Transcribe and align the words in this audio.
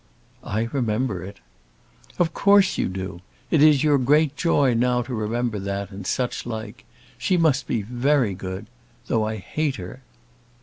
"I 0.43 0.63
remember 0.71 1.23
it." 1.23 1.41
"Of 2.17 2.33
course 2.33 2.75
you 2.79 2.87
do. 2.89 3.21
It 3.51 3.61
is 3.61 3.83
your 3.83 3.99
great 3.99 4.35
joy 4.35 4.73
now 4.73 5.03
to 5.03 5.13
remember 5.13 5.59
that, 5.59 5.91
and 5.91 6.07
such 6.07 6.43
like. 6.43 6.85
She 7.19 7.37
must 7.37 7.67
be 7.67 7.83
very 7.83 8.33
good! 8.33 8.65
Though 9.05 9.27
I 9.27 9.35
hate 9.35 9.75
her!" 9.75 10.01